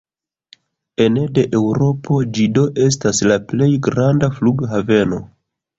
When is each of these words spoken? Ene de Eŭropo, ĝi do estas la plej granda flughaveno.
Ene 1.05 1.25
de 1.35 1.43
Eŭropo, 1.59 2.19
ĝi 2.39 2.49
do 2.57 2.65
estas 2.89 3.25
la 3.33 3.41
plej 3.53 3.73
granda 3.91 4.33
flughaveno. 4.41 5.27